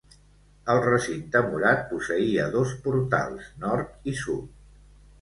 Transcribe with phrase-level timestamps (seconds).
[0.73, 4.53] El recinte murat posseïa dos portals, nord i sud.